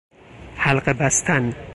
حلقه 0.57 0.93
بستن 0.93 1.53